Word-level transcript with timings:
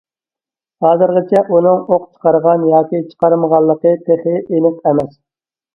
ھازىرغىچە 0.85 1.43
ئۇنىڭ 1.57 1.83
ئوق 1.97 2.07
چىقارغان 2.15 2.67
ياكى 2.73 3.05
چىقارمىغانلىقى 3.13 3.95
تېخى 4.11 4.39
ئېنىق 4.43 4.83
ئەمەس. 4.93 5.17